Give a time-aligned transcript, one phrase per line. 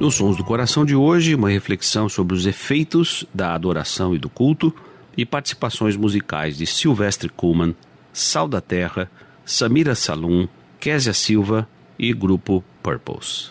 [0.00, 4.30] Nos Sons do Coração de hoje, uma reflexão sobre os efeitos da adoração e do
[4.30, 4.74] culto
[5.14, 7.76] e participações musicais de Silvestre Kuhlmann,
[8.10, 9.10] Sal da Terra,
[9.44, 10.48] Samira Salum,
[10.80, 13.50] Késia Silva e Grupo Purpose.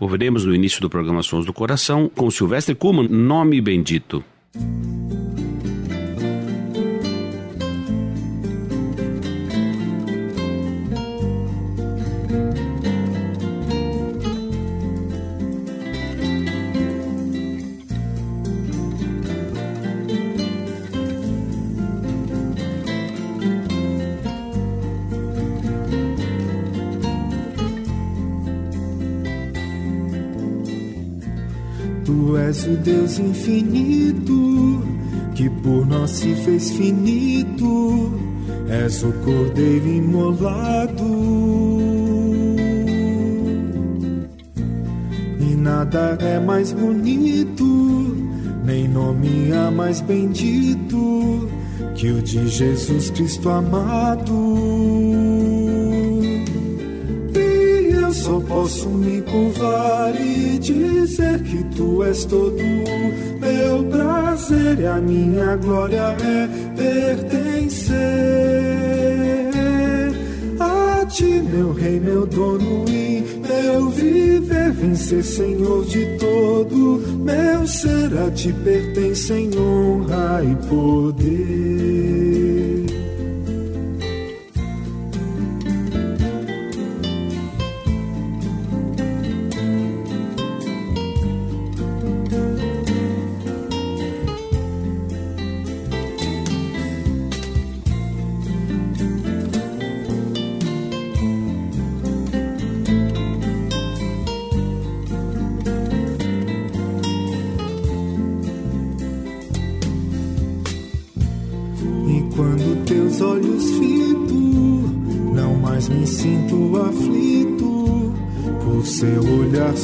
[0.00, 4.24] Ouviremos no início do programa Sons do Coração com Silvestre Kuhlmann, Nome Bendito.
[4.54, 5.49] Tu
[32.50, 34.82] és o Deus infinito,
[35.36, 38.12] que por nós se fez finito,
[38.68, 41.04] és o Cordeiro imolado.
[45.38, 48.16] E nada é mais bonito,
[48.64, 51.48] nem nome há mais bendito
[51.94, 55.19] que o de Jesus Cristo amado.
[58.60, 62.62] Posso me curvar e dizer que tu és todo
[63.40, 67.96] meu prazer e a minha glória é pertencer
[70.58, 78.12] a ti, meu rei, meu dono e meu viver, vencer, Senhor de todo, meu ser
[78.18, 81.89] a ti pertence em honra e poder.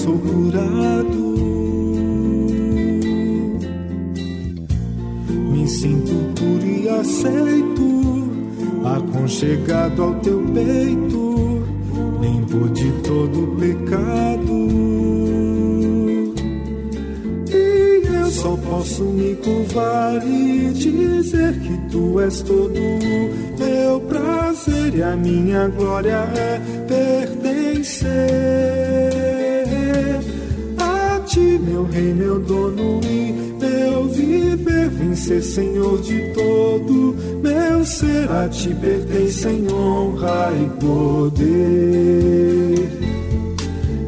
[0.06, 1.27] Sou curado.
[5.50, 8.31] Me sinto puro e aceito,
[8.84, 11.67] aconchegado ao teu peito,
[12.21, 14.69] limpo de todo pecado.
[17.50, 23.00] E eu só posso me curvar e dizer que tu és todo o
[23.59, 28.37] meu prazer e a minha glória é pertencer
[31.76, 38.31] meu rei, meu dono e meu viver, vencer, Senhor de todo, meu ser.
[38.31, 41.44] A ti pertence em honra e poder.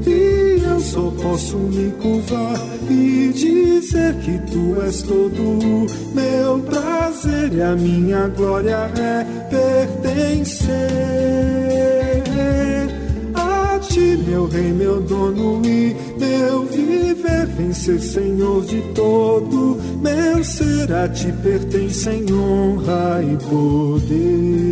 [0.07, 7.61] E eu só posso me curvar e dizer que tu és todo meu prazer e
[7.61, 10.79] a minha glória é pertencer
[14.29, 21.33] meu rei, meu dono e meu viver, vencer, Senhor de todo, meu ser a ti
[22.11, 24.69] em honra e poder.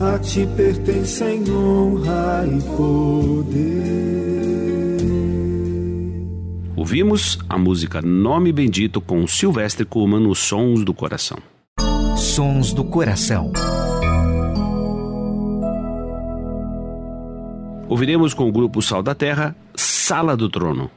[0.00, 3.74] A ti pertencem honra e poder.
[6.76, 11.53] Ouvimos a música Nome Bendito com Silvestre Kuhlmann nos Sons do Coração.
[12.34, 13.52] Sons do Coração.
[17.88, 20.90] Ouviremos com o grupo Sal da Terra, Sala do Trono.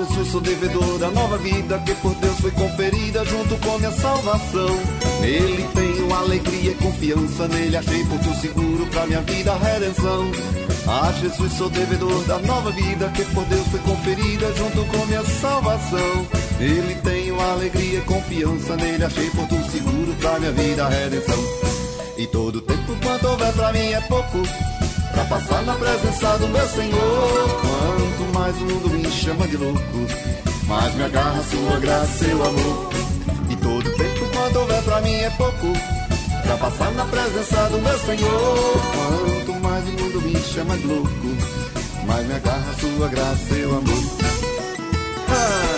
[0.00, 4.80] Jesus sou devedor da nova vida que por Deus foi conferida junto com minha salvação.
[5.20, 10.30] Nele tenho alegria e confiança, nele achei porto seguro pra minha vida redenção.
[10.86, 15.24] A Jesus sou devedor da nova vida que por Deus foi conferida junto com minha
[15.24, 16.26] salvação.
[16.58, 21.44] Nele tenho alegria e confiança, nele achei porto seguro pra minha vida redenção.
[22.16, 24.38] E todo tempo quanto houver pra mim é pouco
[25.30, 27.48] passar na presença do meu Senhor.
[27.62, 29.80] Quanto mais o mundo me chama de louco
[30.66, 32.90] Mais me agarra sua graça, seu amor.
[33.48, 35.72] E todo tempo quanto houver pra mim é pouco
[36.42, 38.80] Pra passar na presença do meu Senhor.
[38.92, 41.36] Quanto mais o mundo me chama de louco
[42.06, 44.04] Mais me agarra sua graça, seu amor.
[45.28, 45.69] Ah.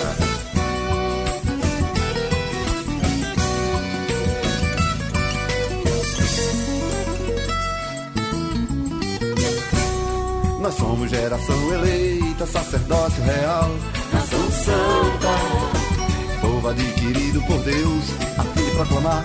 [10.73, 13.71] Nós somos geração eleita, sacerdócio real,
[14.11, 18.05] nação santa, povo adquirido por Deus,
[18.39, 19.25] a fim de proclamar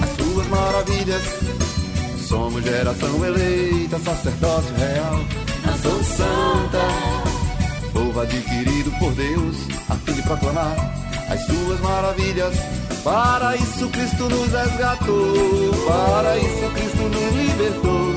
[0.00, 1.22] as suas maravilhas.
[2.28, 5.20] Somos geração eleita, sacerdócio real,
[5.66, 9.56] nação santa, povo adquirido por Deus,
[9.88, 10.76] a fim de proclamar
[11.28, 12.54] as suas maravilhas.
[13.02, 18.14] Para isso Cristo nos resgatou, para isso Cristo nos libertou,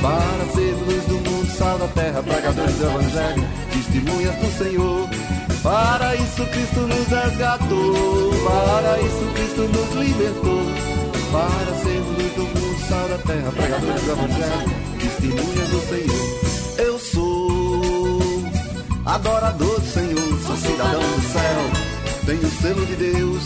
[0.00, 1.23] para ser luz do mundo
[1.54, 5.08] sal da terra, pregadores do evangelho, testemunhas do Senhor.
[5.62, 10.64] Para isso Cristo nos resgatou, para isso Cristo nos libertou.
[11.32, 14.70] Para sermos luz do mundo, sal da terra, pregadores do evangelho,
[15.00, 16.86] testemunhas do Senhor.
[16.86, 18.20] Eu sou
[19.06, 21.94] adorador do Senhor, sou cidadão do céu.
[22.26, 23.42] Tenho o selo de Deus,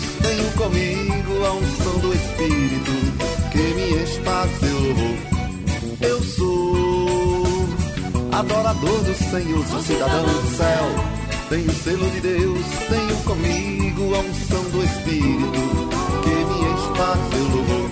[8.38, 10.85] adorador do Senhor, sou cidadão do céu.
[11.49, 15.88] Tenho o selo de Deus, tenho comigo a unção do Espírito
[16.23, 16.88] que me enche
[17.32, 17.90] seu louvor.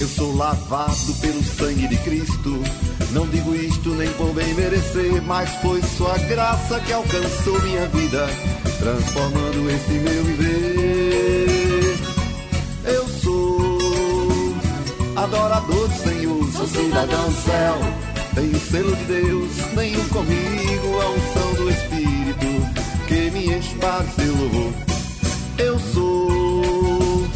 [0.00, 2.62] Eu sou lavado pelo sangue de Cristo.
[3.10, 8.26] Não digo isto nem por bem merecer, mas foi sua graça que alcançou minha vida,
[8.78, 11.96] transformando este meu viver.
[12.84, 14.54] Eu sou
[15.16, 18.11] adorador do Senhor, sou cidadão do céu.
[18.34, 22.46] Tenho o selo de Deus, tenho comigo a unção do Espírito
[23.06, 24.72] que me enche para louvor.
[25.58, 27.26] Eu sou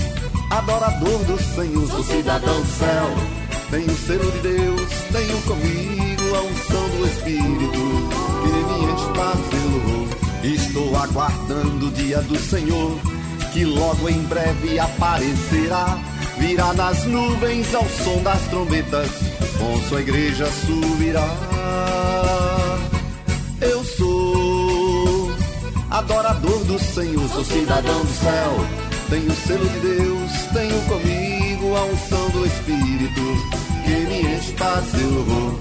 [0.51, 3.11] adorador do Senhor, sou cidadão do céu.
[3.71, 8.09] Tenho o selo de Deus, tenho comigo a unção do Espírito
[8.43, 10.09] que me enche para louvor.
[10.43, 12.99] Estou aguardando o dia do Senhor,
[13.53, 16.16] que logo em breve aparecerá.
[16.39, 19.09] Virá nas nuvens ao som das trombetas,
[19.59, 21.29] com sua igreja subirá.
[23.61, 25.31] Eu sou
[25.91, 28.87] adorador do Senhor, sou cidadão do céu.
[29.09, 34.83] Tenho o selo de Deus, tenho comigo a unção do Espírito que me enche para
[34.83, 35.61] seu louvor,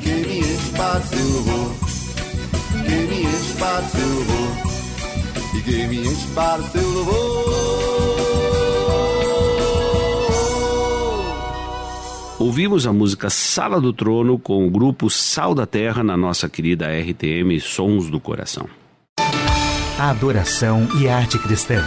[0.00, 1.72] que me enche para seu louvor,
[2.84, 4.56] que me enche para seu louvor,
[5.54, 8.11] e que me enche para seu louvor.
[12.42, 16.88] Ouvimos a música Sala do Trono com o grupo Sal da Terra na nossa querida
[16.88, 18.68] RTM Sons do Coração.
[19.96, 21.80] Adoração e arte cristã.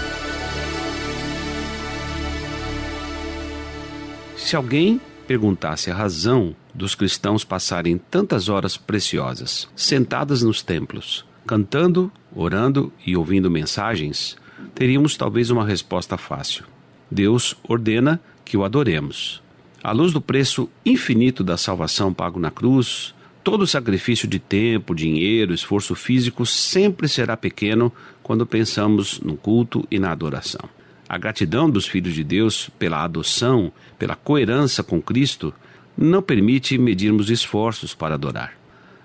[4.37, 12.09] Se alguém perguntasse a razão dos cristãos passarem tantas horas preciosas sentadas nos templos, cantando,
[12.33, 14.37] orando e ouvindo mensagens,
[14.73, 16.63] teríamos talvez uma resposta fácil.
[17.11, 19.43] Deus ordena que o adoremos.
[19.85, 23.13] À luz do preço infinito da salvação pago na cruz,
[23.43, 29.99] todo sacrifício de tempo, dinheiro, esforço físico sempre será pequeno quando pensamos no culto e
[29.99, 30.67] na adoração.
[31.07, 35.53] A gratidão dos filhos de Deus pela adoção, pela coerência com Cristo,
[35.95, 38.53] não permite medirmos esforços para adorar.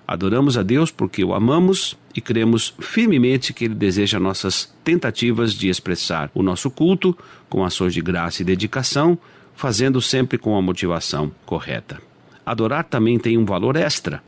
[0.09, 5.69] Adoramos a Deus porque o amamos e cremos firmemente que Ele deseja nossas tentativas de
[5.69, 7.15] expressar o nosso culto
[7.51, 9.19] com ações de graça e dedicação,
[9.61, 12.01] fazendo sempre com a motivação correta.
[12.47, 14.23] Adorar também tem um valor extra.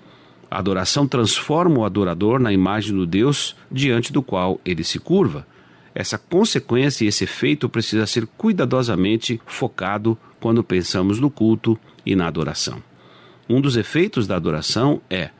[0.50, 5.46] A adoração transforma o adorador na imagem do Deus diante do qual ele se curva.
[5.94, 12.26] Essa consequência e esse efeito precisa ser cuidadosamente focado quando pensamos no culto e na
[12.26, 12.82] adoração.
[13.48, 15.30] Um dos efeitos da adoração é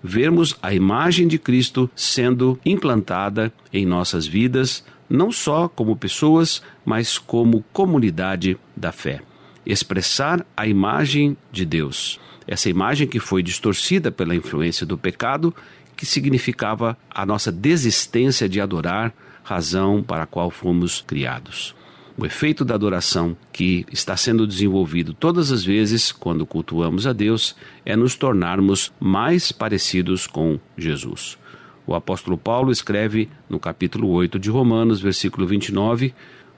[0.00, 7.18] vermos a imagem de Cristo sendo implantada em nossas vidas, não só como pessoas, mas
[7.18, 9.22] como comunidade da fé.
[9.70, 15.54] Expressar a imagem de Deus, essa imagem que foi distorcida pela influência do pecado,
[15.96, 21.72] que significava a nossa desistência de adorar, razão para a qual fomos criados.
[22.18, 27.54] O efeito da adoração que está sendo desenvolvido todas as vezes quando cultuamos a Deus
[27.86, 31.38] é nos tornarmos mais parecidos com Jesus.
[31.86, 36.12] O apóstolo Paulo escreve no capítulo 8 de Romanos, versículo 29,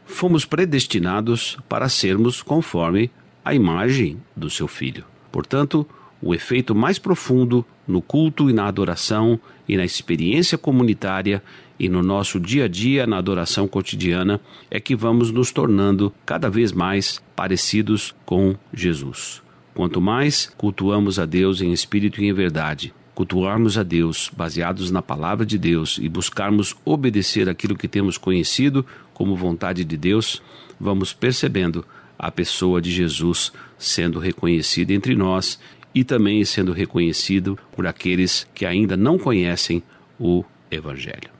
[0.04, 3.10] fomos predestinados para sermos conforme
[3.44, 5.04] a imagem do seu filho.
[5.30, 5.86] Portanto,
[6.20, 11.42] o efeito mais profundo no culto e na adoração e na experiência comunitária
[11.78, 14.40] e no nosso dia a dia, na adoração cotidiana,
[14.70, 19.42] é que vamos nos tornando cada vez mais parecidos com Jesus.
[19.74, 25.02] Quanto mais cultuamos a Deus em espírito e em verdade, cultuarmos a Deus baseados na
[25.02, 28.86] palavra de Deus e buscarmos obedecer aquilo que temos conhecido
[29.22, 30.42] como vontade de Deus,
[30.80, 31.84] vamos percebendo
[32.18, 35.60] a pessoa de Jesus sendo reconhecida entre nós
[35.94, 39.80] e também sendo reconhecido por aqueles que ainda não conhecem
[40.18, 41.30] o Evangelho.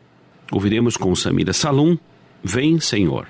[0.53, 1.99] Ouviremos com Samira Salum,
[2.45, 3.27] Vem Senhor.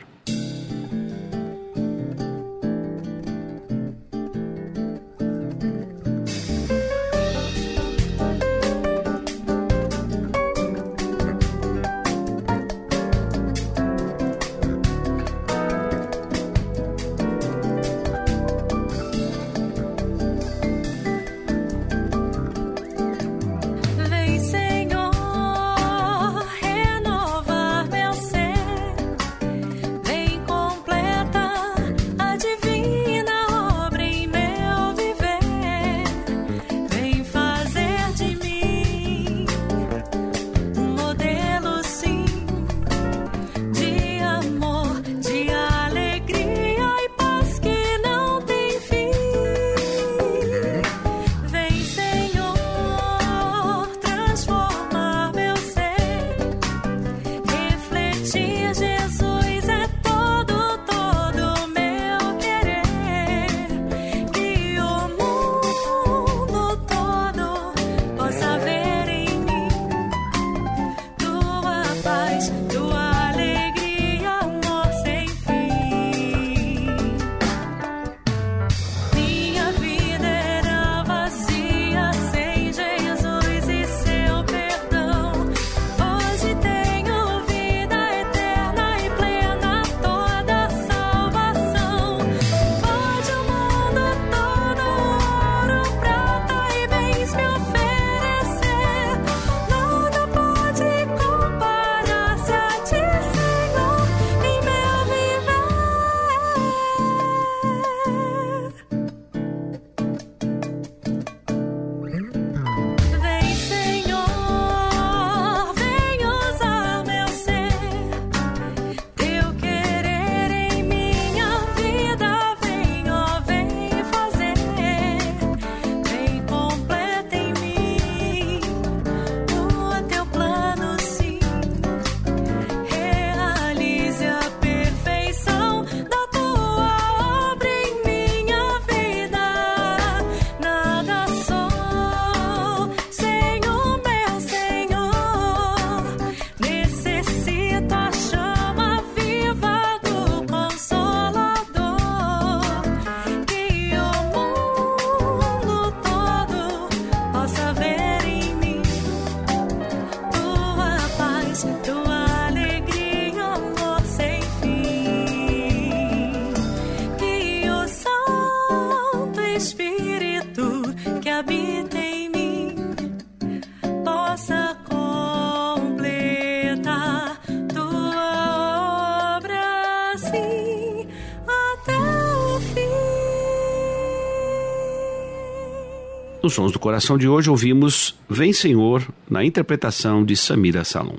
[186.43, 191.19] Nos Sons do Coração de hoje ouvimos Vem Senhor, na interpretação de Samira Salom.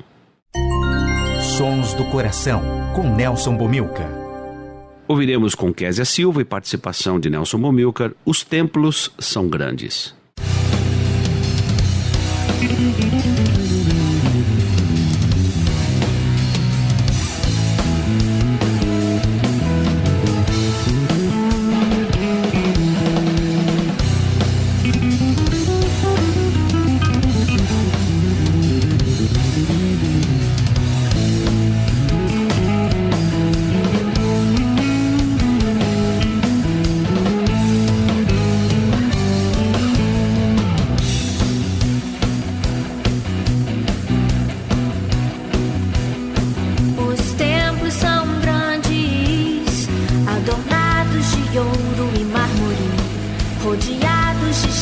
[1.57, 2.61] Sons do Coração,
[2.93, 4.05] com Nelson Bomilca.
[5.07, 10.13] Ouviremos com Késia Silva e participação de Nelson Bomilcar, Os Templos São Grandes.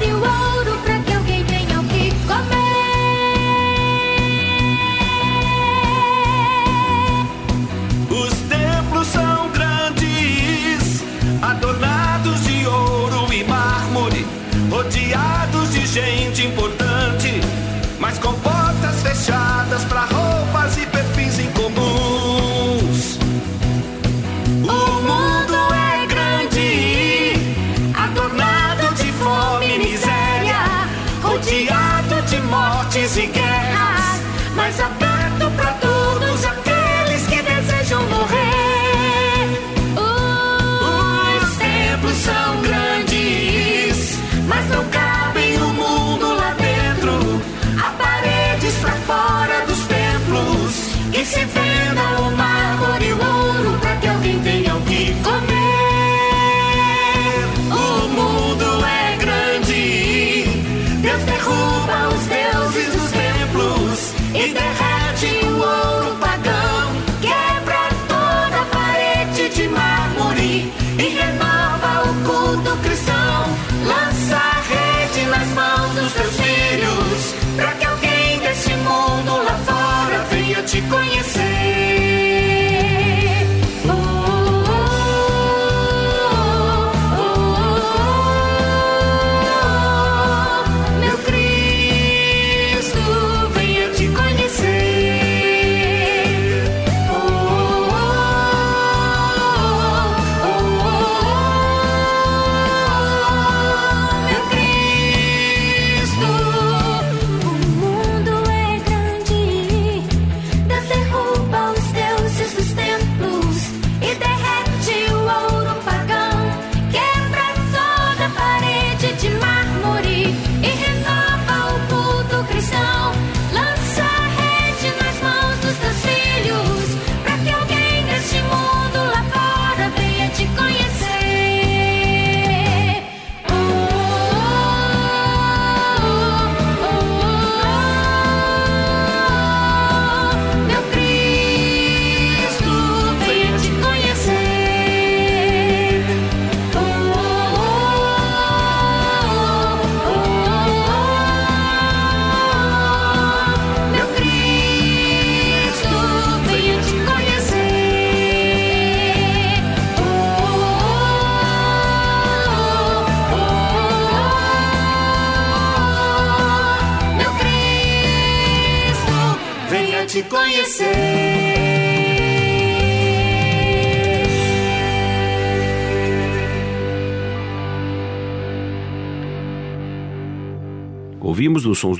[0.00, 0.47] nos Sons do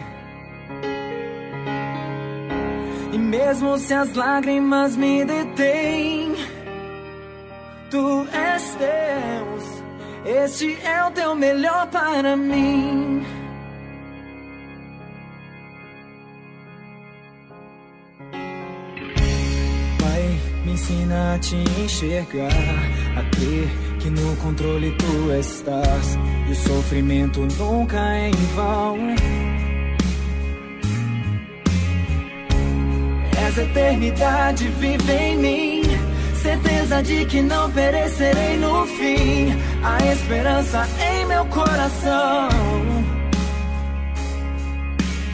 [3.12, 6.34] E mesmo se as lágrimas me detêm,
[7.92, 9.84] tu és Deus,
[10.42, 13.23] este é o teu melhor para mim.
[20.74, 22.52] Ensina a te enxergar,
[23.16, 28.98] a crer que no controle tu estás, e o sofrimento nunca é em vão.
[33.48, 35.84] Essa eternidade vive em mim.
[36.42, 39.56] Certeza de que não perecerei no fim.
[39.84, 42.50] A esperança em meu coração.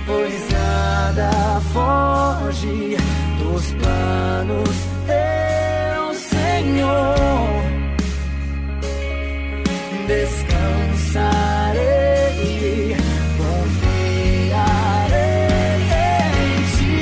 [0.05, 2.97] Pois nada foge
[3.39, 7.49] dos planos, teu Senhor.
[10.07, 12.95] Descansarei,
[13.37, 14.57] confiarei
[16.05, 16.99] em ti.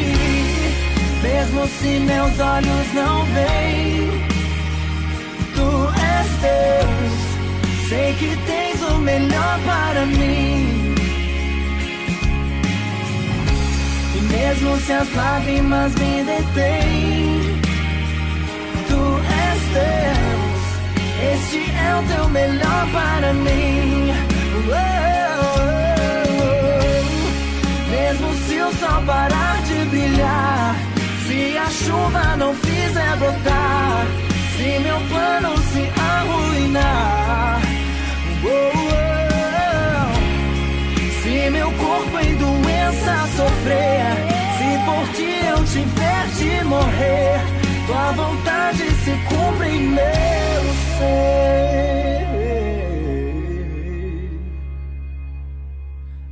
[1.23, 4.09] Mesmo se meus olhos não veem,
[5.55, 5.69] tu
[6.15, 7.15] és Deus.
[7.89, 10.95] Sei que tens o melhor para mim.
[14.17, 17.16] E mesmo se as lágrimas me detêm,
[19.77, 20.61] Deus.
[21.33, 24.13] Este é o teu melhor para mim.
[24.69, 24.97] Oh,
[27.91, 30.75] Mesmo se o sol parar de brilhar,
[31.27, 34.05] se a chuva não fizer brotar,
[34.55, 37.61] se meu plano se arruinar.
[38.43, 38.97] Oh,
[41.21, 44.15] se meu corpo em doença sofrer,
[44.57, 47.39] se por ti eu tiver de morrer,
[47.87, 50.63] tua vontade se cumpre em meu
[50.97, 52.27] ser.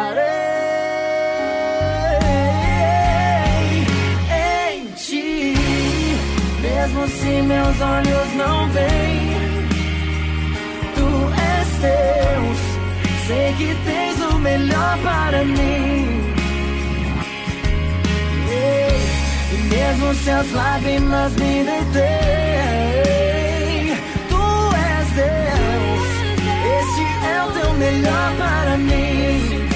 [6.99, 9.69] mesmo se meus olhos não veem.
[10.95, 12.59] Tu és Deus,
[13.27, 16.35] sei que tens o melhor para mim.
[19.51, 21.99] E mesmo se as lágrimas me detêm,
[24.29, 26.09] tu és Deus.
[26.81, 29.68] Este é o teu melhor para mim.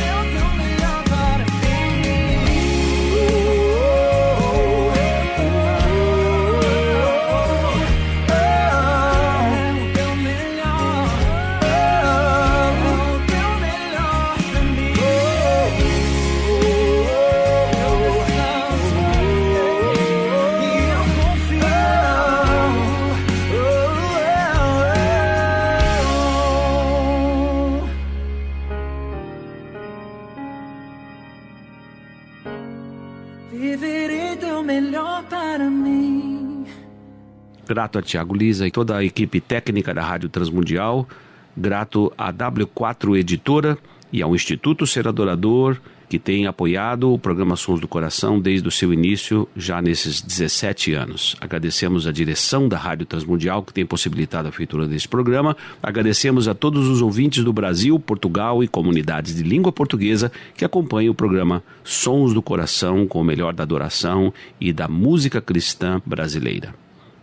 [37.73, 41.09] Grato a Tiago Lisa e toda a equipe técnica da Rádio Transmundial.
[41.57, 43.79] Grato à W4 Editora
[44.13, 48.71] e ao Instituto Ser Adorador, que tem apoiado o programa Sons do Coração desde o
[48.71, 51.35] seu início, já nesses 17 anos.
[51.41, 55.57] Agradecemos a direção da Rádio Transmundial, que tem possibilitado a feitura desse programa.
[55.83, 61.13] Agradecemos a todos os ouvintes do Brasil, Portugal e comunidades de língua portuguesa que acompanham
[61.13, 64.31] o programa Sons do Coração, com o melhor da adoração
[64.61, 66.82] e da música cristã brasileira.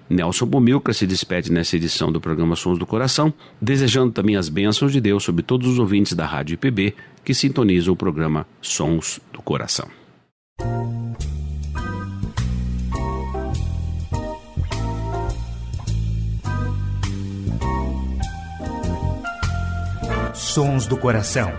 [0.10, 4.92] Nelson Bomilca se despede nessa edição do programa Sons do Coração, desejando também as bênçãos
[4.92, 9.42] de Deus sobre todos os ouvintes da Rádio IPB que sintonizam o programa Sons do
[9.42, 9.88] Coração.
[20.34, 21.52] Sons do Coração.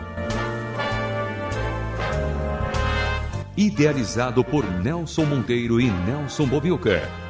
[3.57, 7.30] Idealizado por Nelson Monteiro e Nelson Bobilca.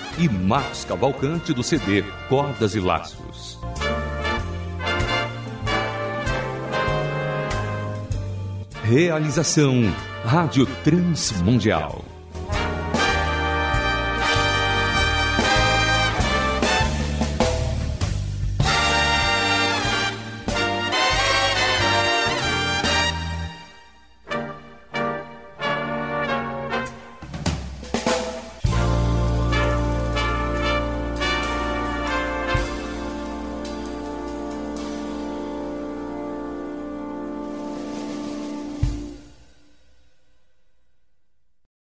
[0.17, 3.59] E Marcos Cavalcante do CD Cordas e Laços.
[8.83, 9.83] Realização
[10.25, 12.10] Rádio Transmundial.